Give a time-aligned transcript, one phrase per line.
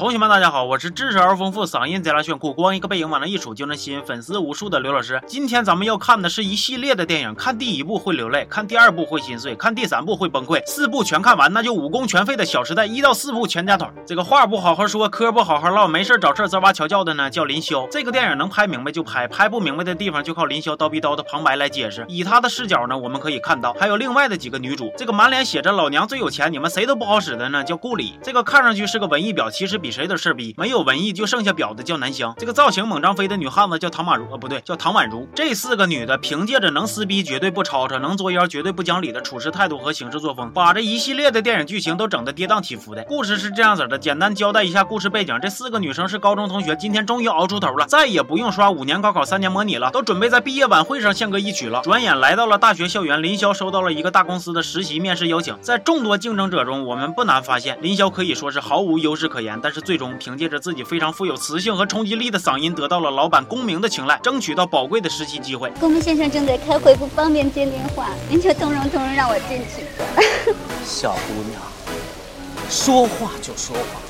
[0.00, 5.20] 同学们，大家好，我是知识而丰富、嗓音贼拉炫酷、光一个背影往那一杵就能吸引粉丝无数的刘老师。
[5.26, 13.92] 今天咱们要看的是一系列的电影，看第一部会流泪，看第二部会心碎，看第三部会崩溃，四部全看完那就武功全废的《小时代》一到四部全家桶。
[14.06, 17.86] 这个话不好好说，嗑不好好唠，没事找事滋哇调教的呢，叫林霄。
[17.90, 22.06] 这个电影能拍明白就拍，拍不明白的地方就靠林霄叨逼叨的旁白来解释。
[22.08, 28.18] 以他的视角呢，我们可以看到还有另外的几个女主，这个满脸写着“老娘最有钱，你们谁都不好使”的呢，叫顾里。
[28.22, 29.89] 这个看上去是个文艺婊，其实比。
[29.90, 35.28] 谁都事逼，没有文艺就剩下婊子叫南湘，这个造型猛张飞的女汉子叫唐宛如，呃不对，叫唐宛如。
[35.34, 43.02] 这四个女的凭借着能撕逼绝对不吵吵，能作妖绝对不讲理的处事态度和行事作风，把这一系列的电影剧情都整得跌宕起伏的。
[43.04, 51.80] 故事是这样子的，简单交代一下故事背景：这四个女生是高中同学，今天终于熬出头了，再也不用刷五年高考三年模拟了，都准备在毕业晚会上献歌一曲了。
[51.82, 60.60] 转眼来到了大学校园，林霄收到了一个大公司的实习面试邀请，在众多竞争者中，我们不难发现，林霄可以说是毫无优势可言，但是最终凭借着。
[60.60, 65.70] 自己非常富有磁性和冲击力的嗓音，得到了老板公明的青睐，争取到宝贵的实习机会。
[65.80, 70.04] 公明先生正在开会，不方便接电话，您就通融通融，让我进去吧。
[70.84, 71.62] 小姑娘，
[72.68, 74.00] 说话就说话，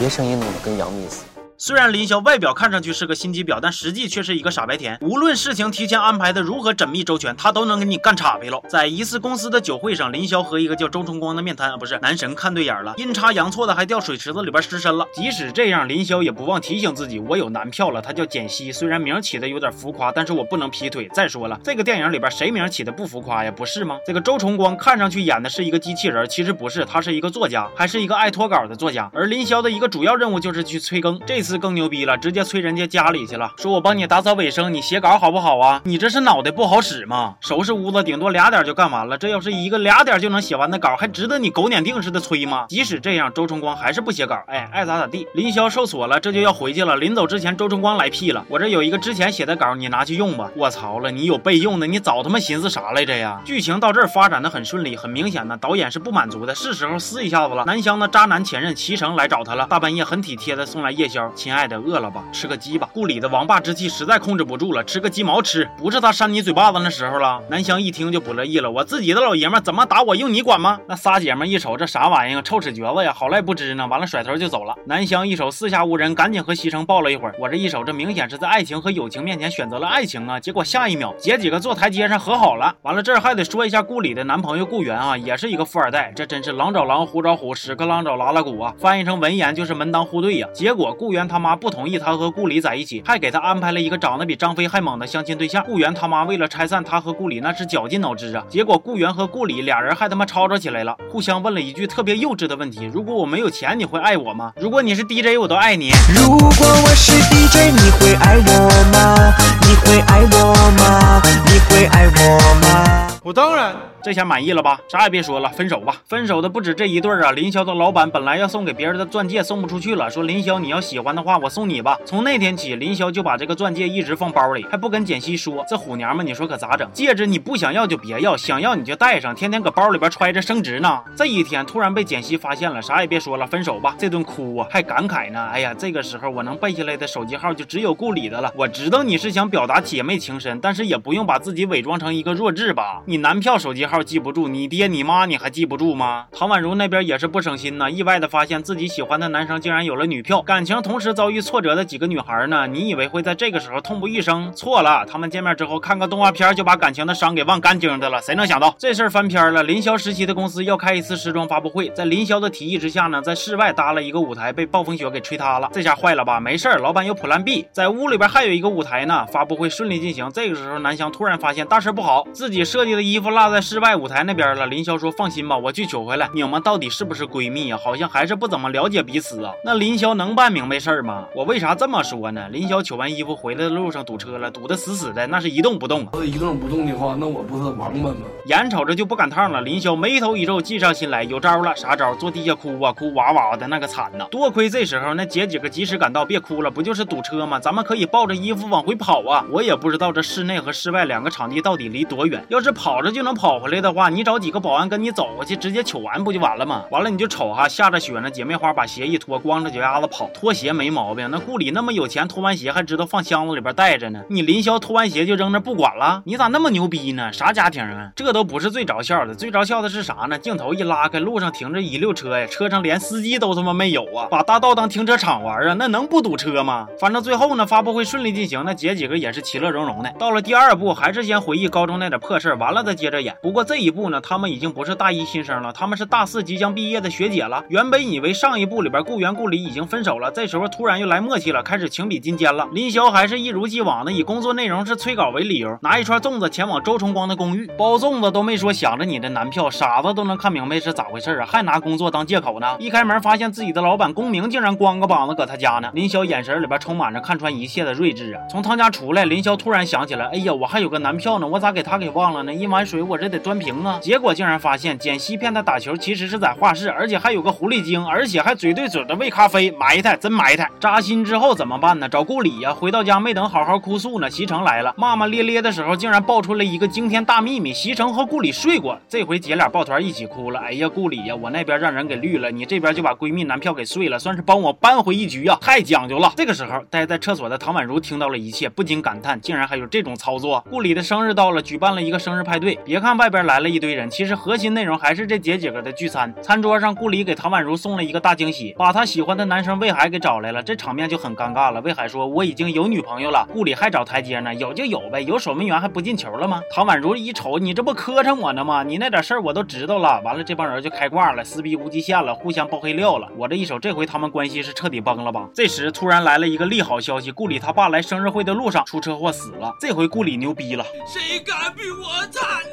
[0.00, 1.29] 别声音弄得跟杨幂似的。
[1.62, 4.96] 虽然林霄外表看上去是个心机婊，但实际却是一个傻白甜。
[5.02, 8.62] 无论事情提前安排的如何缜密周全，他都能给你干岔劈了。
[8.66, 15.04] 在一次公司的酒会上，林霄和一个叫周崇光的面瘫啊，不是男神看对眼了，阴差阳错的还掉水池子里边失身了。
[15.12, 18.72] 即使这样，林霄也不忘提醒自己，我有男票了，他叫简溪。
[18.72, 21.10] 虽然名起的有点浮夸，但是我不能劈腿。
[21.12, 23.50] 再说了，这个电影里边谁名起的不浮夸呀？
[23.54, 23.98] 不是吗？
[24.06, 29.10] 这个周崇光看上去演的是一个机器人，其实不是，他是一个作家，还是一个爱脱稿的作家。
[29.12, 35.80] 而林霄的一个主要任务就是去催更，这次更牛逼了，直接催人家家里去了，说我帮你打扫卫生，你写稿好不好啊？
[35.84, 37.36] 你这是脑袋不好使吗？
[37.40, 42.66] 收拾屋子顶多俩点就干完了，这要是一个俩点就能写完的稿，还值得你狗撵腚似的催吗？
[42.68, 45.26] 即使这样，周崇光还是不写稿，哎，爱咋咋地。
[45.34, 46.96] 林霄受挫了，这就要回去了。
[46.96, 50.50] 临走之前，周崇光来屁了，我这有一个之前写的稿，你拿去用吧。
[50.56, 53.40] 我操了，你有备用的，你早他妈寻思啥来着呀？
[53.44, 57.64] 剧情到这儿发展的很顺利，很明显呢，导演是不满足的，是时候撕一下子了。
[57.64, 62.22] 南湘的渣男前任齐成来找他了，大半夜很体贴的送来夜宵，亲爱的，饿了吧？
[62.30, 62.86] 吃个鸡吧。
[62.92, 67.40] 顾里的王霸之气实在控制不住了，吃个鸡毛吃，不是他扇你嘴巴子那时候了。
[67.48, 70.78] 南湘一听就不乐意了，我自己的老爷们怎么打我用你管吗？
[70.86, 73.86] 那仨姐们一瞅这啥玩意儿，臭屎橛子呀，好赖不知呢。
[73.86, 74.74] 完了甩头就走了。
[74.84, 77.34] 南湘一手四下无人，赶紧和西城抱了一会儿。
[77.40, 82.76] 我这一手这明显是在爱情和友情面前选择了爱情啊，结果下一秒姐几个坐台阶上和好了。
[82.82, 90.46] 完了这儿还得说一下顾里的男朋友顾源啊，也是一个富二代，这真是狼找狼，虎找虎，屎壳郎找拉拉鼓啊，翻译成文言就是门当户对呀。
[90.52, 93.70] 结果顾源他妈不同意他和顾里在一起，还给他安排。
[93.70, 98.42] 了一个长得比张飞还猛的相亲对象，顾源他妈为了拆散他和顾里，那是绞尽脑汁啊！
[98.48, 104.52] 结果顾源和顾里俩人还他妈吵吵起来了，互相问了一句特别幼稚的问题：如果我没有钱，你会爱我吗？
[104.56, 105.92] 如果你是 DJ，我都爱你。
[106.16, 109.32] 如果我是 DJ，你会爱我吗？
[109.62, 111.22] 你会爱我吗？
[111.46, 113.20] 你会爱我吗？
[113.22, 113.89] 我当然。
[114.02, 114.80] 这下满意了吧？
[114.88, 115.96] 啥也别说了，分手吧。
[116.06, 117.32] 分手的不止这一对啊！
[117.32, 121.98] 林霄的老板本来要送给别人的钻戒送不出去了，说林霄你要喜欢的话，我送你吧。
[122.04, 125.64] 从那天起，林霄就把这个钻戒一直放包里，还不跟简溪说。
[125.68, 126.88] 这虎娘们，你说可咋整？
[126.92, 131.00] 戒指你不想要就别要，想要你就戴上，天天搁包里边揣着升值呢。
[131.16, 133.94] 这一天突然被简溪发现了，啥也别说了，分手吧。
[133.98, 135.48] 这顿哭啊，还感慨呢。
[135.52, 138.52] 哎呀，这个时候我能背下来的手机号就只有顾里的了。
[138.56, 143.02] 我知道你是想表达姐妹情深，但是也不用把自己伪装成一个弱智吧？
[143.06, 144.70] 你男票手机号记不住，你。
[144.70, 146.26] 爹你妈你还记不住吗？
[146.30, 152.68] 唐宛如那边也是不省心呐，意外的发现自己喜欢的男生竟然有了女票，感情同时遭遇挫折的几个女孩呢？
[152.68, 154.52] 你以为会在这个时候痛不欲生？
[154.54, 158.22] 错了，他们见面之后看个动画片就把感情的伤给忘干净的了。
[158.22, 159.64] 谁能想到这事儿翻篇了？
[159.64, 165.68] 林霄时期的公司要开一次时装发布会，在林霄的提议之下呢，在室外搭了一个舞台，被暴风雪给吹塌了。
[165.72, 166.38] 这下坏了吧？
[166.38, 169.26] 没事儿，老板有 Plan B，在屋里边还有一个舞台呢。
[169.32, 174.66] 发布会顺利进行，这个时候南湘突然发现大事不好，自己设计的衣服落在室外舞台那边了。
[174.66, 176.30] 林霄说：“放心吧，我去取回来。
[176.32, 177.80] 你们到底是不是闺蜜啊？
[177.82, 179.52] 好像还是不怎么了解彼此啊。
[179.64, 181.26] 那林霄能办明白事儿吗？
[181.34, 182.48] 我为啥这么说呢？
[182.50, 186.06] 林霄取完衣服回来的路上堵车了，堵得死死的，那是一动不动。
[186.24, 188.16] 一动不动的话，那我不是王八吗？
[188.46, 191.74] 眼瞅着就不赶趟了，林霄眉头一皱，计上心来，有招了。
[191.74, 192.14] 啥招？
[192.14, 194.26] 坐地下哭啊，哭哇哇的那个惨呐。
[194.30, 197.58] 多亏这时候那姐几个及时赶到，别哭了，不就是堵车吗？
[197.58, 199.44] 咱们可以抱着衣服往回跑啊。
[199.50, 206.86] 我也不知道这室内和室外两个场地到底离多远，要是跑着就能跑回来。”回来的话，你找几个保安跟你走过去，直接取完不就完了吗？
[206.90, 211.30] 完了你就瞅哈，下着雪呢，姐妹花把鞋一脱，光着脚丫子跑，脱鞋没毛病。
[211.30, 214.24] 那顾里那么有钱，脱完鞋还知道放箱子里边带着呢。
[214.28, 216.20] 你林霄脱完鞋就扔那不管了？
[216.26, 217.32] 你咋那么牛逼呢？
[217.32, 218.10] 啥家庭啊？
[218.16, 220.36] 这都不是最着笑的，最着笑的是啥呢？
[220.36, 224.26] 镜头一拉开，路上停着一溜车呀，车上连司机都他妈没有啊！
[224.28, 225.76] 把大道当停车场玩啊？
[225.78, 226.88] 那能不堵车吗？
[226.98, 230.10] 反正最后呢，发布会顺利进行，那姐几个也是其乐融融的。
[230.18, 233.36] 到了第二部，还是先回忆高中那点破事完了再接着演。
[233.40, 237.64] 不过这一步呢，他们已经不是大一新生了，他们是大四即将毕业的学姐了。
[237.68, 242.66] 原本以为上一部里边顾源顾里已经分手了，这时候突然又来默契了，开始情比金坚了。
[242.72, 252.76] 林霄还是一如既往的以工作内容是催稿为理由，拿一串粽子前往周崇光的公寓包粽子，都没说想着你的男票，傻子都能看明白是咋回事啊，还拿工作当借口呢。
[252.78, 255.90] 一开门发现自己的老板公明竟然光个膀子搁他家呢。
[255.94, 258.42] 林霄眼神里边充满着看穿一切的睿智啊。
[258.50, 262.54] 从他家出来，林霄突然想起来，哎呀，我还有个男票呢，我咋给他给忘了呢？
[262.54, 263.98] 一碗水我这得端平啊。
[264.00, 270.70] 结果竟然发现简溪骗他打球，其实是在画室，而且还有个狐狸精，而且还嘴对嘴的喂咖啡，埋汰，真埋汰。
[270.78, 272.08] 扎心之后怎么办呢？
[272.08, 272.72] 找顾里呀。
[272.72, 278.96] 回到家没等好好哭诉呢，席城来了，骂骂咧咧的时候，竟然爆出了一个惊天大秘密：席城和顾里睡过。
[279.08, 280.60] 这回姐俩抱团一起哭了。
[280.60, 286.32] 哎呀，顾里呀，我那边让人给绿了，你这边就把闺蜜男票给睡了，算是帮我扳回一局啊，太讲究了。
[286.36, 290.64] 这个时候，待在厕所的唐宛如听到了一切，不禁感叹：竟然还有这种操作。
[290.70, 292.78] 顾里的生日到了，举办了一个生日派对。
[292.84, 296.32] 别看外边来了一堆人，其实核心内容还是这姐几个的聚餐。
[296.42, 301.80] 餐桌上，顾里给唐宛如送了一个大惊喜，把他喜欢的男生魏海给找来了，这场面就很尴尬了。
[301.80, 306.60] 魏海说：“我已经有女朋友了。”顾里还找台阶呢，有就有呗，有守门员还不进球了吗？
[306.74, 308.82] 唐宛如一瞅，你这不磕碜我呢吗？
[308.82, 310.20] 你那点事儿我都知道了。
[310.22, 313.28] 完了，这帮人就开挂了，撕逼无极限了，互相爆黑料了。
[313.36, 315.48] 我这一瞅，这回他们关系是彻底崩了吧？
[315.54, 319.74] 这时突然来了一个利好消息，顾里他爸来生日会的路上出车祸死了。
[319.80, 322.69] 这回顾里牛逼了，谁敢比我惨？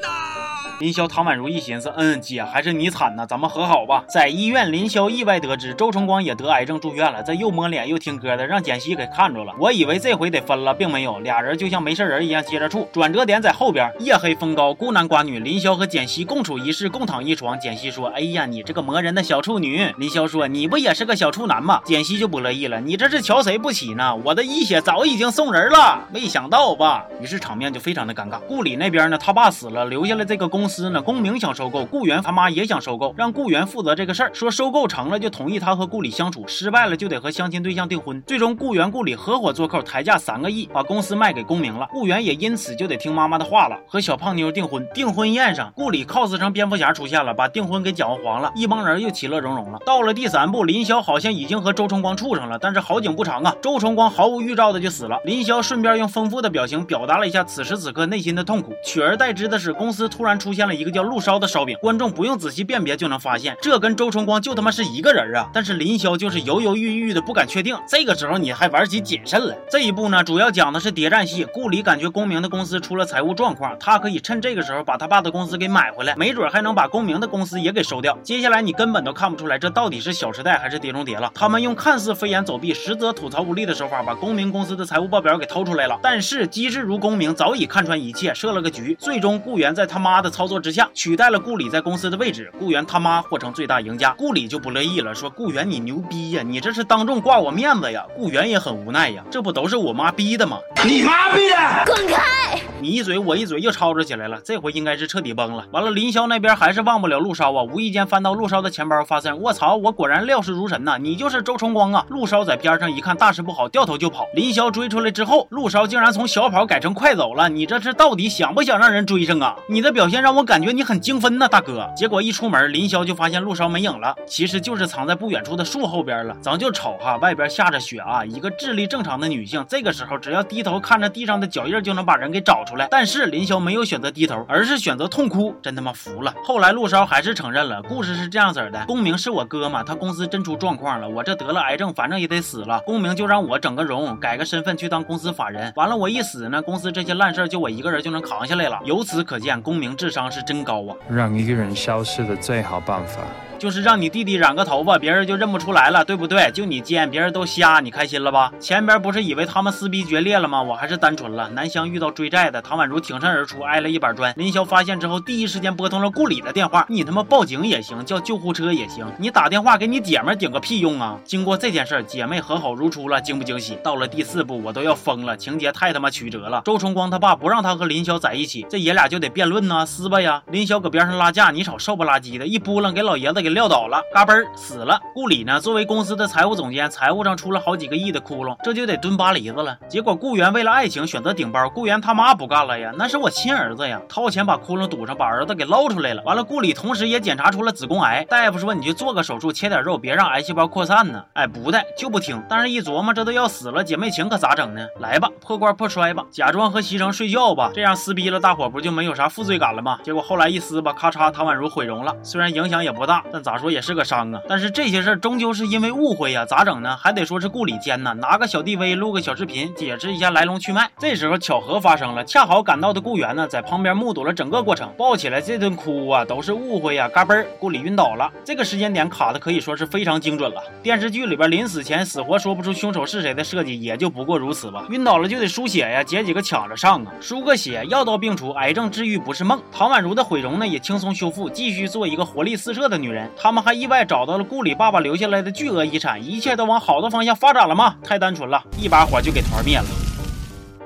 [0.79, 4.03] 林霄、唐宛如一寻思，嗯，姐还是你惨呐，咱们和好吧。
[4.07, 9.51] 在医院，林霄意外得知周崇光也得癌症住院了，这又摸脸又听歌的，让简溪给看着了。
[9.59, 12.87] 我以为这回得分了，并没有，俩人就像没事人一样接着处。
[12.93, 17.59] 转折点在后边，夜黑风高，孤男寡女，林霄和简溪共处一室，共躺一床。
[17.59, 24.15] 简溪说：“哎呀，你这个磨人的小处女。”林霄说：“你不也是个小处男吗？”简溪就不乐意了：“你这是瞧谁不起呢？
[24.23, 28.39] 我的一血早已经送人了，没想到吧？”于是场面就非常的尴尬。
[28.47, 38.21] 顾里那边呢，他爸死了，留下了这个公司呢，公明想收购，顾源他妈也想收购，让顾源负责这个事儿，说收购成了就同意他和顾里相处，失败了就得和相亲对象订婚。
[38.23, 41.87] 最终顾源顾里合伙做扣，抬价三个亿，把公司卖给公明了。
[41.91, 44.87] 顾源也因此就得听妈妈的话了，和小胖妞订婚。
[44.93, 49.79] 订婚宴上，顾里 cos 成蝙蝠侠出现了，把订婚给搅和黄了，一帮人又其乐融融了。
[49.85, 55.19] 到了第三部，林霄好像已经和周崇光处上了，但是好景不长啊，周崇光毫无预兆的就死了。
[55.25, 58.73] 林霄顺便用丰富的表情表达了一下此时此刻内心的痛苦。
[58.83, 65.47] 取而代之的是，公司突然出现现了一个叫陆烧的烧饼，观众不用仔细辨别就能发现，这跟周崇光就他妈是一个人啊！
[65.53, 67.77] 但是林霄就是犹犹豫豫的不敢确定。
[67.87, 69.55] 这个时候你还玩起谨慎了。
[69.69, 71.45] 这一部呢，主要讲的是谍战戏。
[71.53, 78.17] 顾里感觉公明的公司出了财务状况，他可以趁这个时候把他爸的公司给买回来，没准还能把公明的公司也给收掉。
[78.23, 81.31] 接下来你根本都看不出来这到底是小时代还是碟中谍了。
[81.35, 85.99] 他们用看似飞檐走壁，实则吐槽无力的手法，把公明公司的财务报表给偷出来了。
[86.01, 88.95] 但是机智如公明早已看穿一切，设了个局。
[88.99, 94.13] 最终顾源在他妈的操作之下，取代了顾里在公司的位置，顾源他妈获成最大赢家。
[94.17, 98.05] 顾里就不乐意了，说顾源你牛逼呀，你这是当众挂我面子呀。
[98.15, 100.59] 顾源也很无奈呀，这不都是我妈逼的吗？
[100.85, 101.55] 你妈逼的！
[101.85, 102.61] 滚开！
[102.79, 104.39] 你一嘴我一嘴，又吵吵起来了。
[104.43, 105.65] 这回应该是彻底崩了。
[105.71, 107.63] 完了，林霄那边还是忘不了陆烧啊。
[107.63, 110.97] 无意间翻到陆烧的钱包，发现卧槽，我果然料事如神呐！
[110.99, 112.05] 你就是周崇光啊！
[112.09, 114.27] 陆烧在边上一看，大事不好，掉头就跑。
[114.35, 117.49] 林霄追出来之后，陆烧竟然从小跑改成快走了。
[117.49, 119.55] 你这是到底想不想让人追上啊？
[119.67, 121.89] 你的表现让我感觉你很精分呐，大哥。
[121.95, 126.35] 结果一出门，林霄就发现陆烧没影了，其实就是藏在不远处的树后边了。
[126.41, 132.87] 咱就瞅哈，外边下着雪啊，一个智力正常的女性，这个时候只要低头看着地上的脚印，就能把人给找出来。
[132.91, 136.33] 但是林霄没有选择低头，而是选择痛哭，真他妈服了。
[136.43, 142.81] 后来陆烧还是承认了，故事是这样子的：公明是我哥嘛，他公司真出状况了，我这得了癌症，反正也得死了。
[142.81, 145.71] 公明就让我整个容，改个身份去当公司法人。
[145.75, 148.79] 完了我一死呢，公司这些烂事就我一个人就能扛下来了。
[148.83, 150.95] 由此可见，公明智商是真高啊。
[151.09, 153.21] 让一个人消失的最好办法，
[153.57, 156.49] 就是让你弟弟染个头发，别人就认不出来了，对不对？
[156.51, 158.51] 就你尖，别人都瞎，你开心了吧？
[158.59, 160.61] 前边不是以为他们撕逼决裂了吗？
[160.61, 161.49] 我还是单纯了。
[161.49, 164.33] 南湘遇到追债的，唐宛如挺身而出，挨了一板砖。
[164.37, 166.85] 林霄发现之后，第一时间拨通了顾里的电话。
[166.89, 171.17] 你他妈报警也行，叫救护车也行，你打电话给你姐们顶个屁用啊！
[171.23, 173.77] 经过这件事，姐妹和好如初了，惊不惊喜？
[173.83, 176.61] 到了第四部，我都要疯了，情节太他妈曲折了。
[176.63, 180.43] 周崇光他爸不让他和林霄在一起，这爷俩就得辩论呐，撕吧呀。
[180.47, 184.99] 林霄搁边上拉架，你瞅瘦不拉几的，一扑棱给老爷子给给撂倒了，嘎嘣儿死了。
[185.13, 189.77] 顾里呢，作为公司的财务总监，财务上出了好几个亿的窟窿，这就得蹲巴黎子了。
[189.87, 196.21] 结果顾源为了爱情选择顶包，顾源他妈不干了呀，那是我亲儿子呀，掏钱把窟窿堵上，把儿子给捞出来了。
[196.23, 201.23] 完了，顾里同时也检查出了子宫癌，大夫说你就做个手术，切点肉，别让癌细胞扩散呢。
[201.31, 202.43] 哎，不带就不听。
[202.49, 204.85] 但是一琢磨，这都要死了，姐妹情可咋整呢？
[204.99, 209.99] 来吧，破罐破摔吧，假装和西城睡觉吧，这样撕逼了，大伙不就没有啥负罪感了吗？
[210.03, 212.13] 结果后来一撕吧，咔嚓，唐宛如毁容了。
[212.21, 214.41] 虽然影响也不大，咋说也是个伤啊。
[214.47, 216.95] 但是这些事儿终究是因为误会呀，咋整呢？
[216.97, 220.89] 还得说是顾里奸呢，拿个小 DV 录个小视频，解释一下来龙去脉。
[220.97, 228.31] 这时候巧合发生了，恰好赶到的顾源呢，在旁边目睹了整个过程，抱起来这顿哭啊，都是误会呀，嘎嘣儿，顾里晕倒了。
[228.43, 230.61] 这个时间点卡的可以说是非常精准了。
[230.81, 234.85] 电视剧里边临死前死活说不出凶手是谁的设计，也就不过如此吧。
[234.89, 239.61] 晕倒了就得输血呀，姐几个抢着上啊，输个血，药到病除，癌症治愈不是梦。
[239.71, 243.26] 唐宛如的毁容呢，也轻松修复，继续做一个活力四射的女人。
[243.35, 247.95] 他们还意外找到了顾里爸爸留下来的巨额遗产，一切都往好的方向发展了吗？
[248.03, 249.85] 太单纯了，一把火就给团灭了。《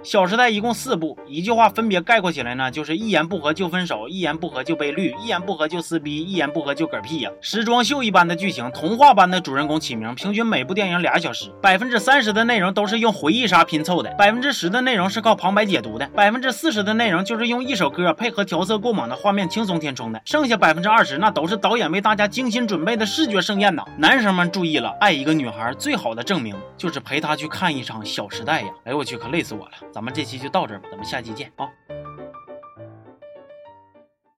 [0.04, 7.30] 小时代》一共四部，一句话分别概括起来呢，就是一言不合就分手，一言不合就被绿，一言不合就撕逼，一言不合就嗝屁呀！
[7.40, 23.84] 时装秀一般的剧情，童话般的主人公起名，平均每部电影俩小时，百分之三十的内容都是用回忆杀拼凑的，百分之十的内容是靠旁白解读的，百分之四十的内容就是用一首歌配合调色过猛的画面轻松填充的，剩下百分之二十那都是导演为大家精心准备的视觉盛宴呐！
[24.00, 28.72] 男生们注意了，爱一个女孩最好的证明就是陪她去看一场《小时代》呀！
[28.86, 29.72] 哎呦我去，可累死我了！
[29.94, 31.70] 咱们这期就到这儿吧，咱们下期见啊！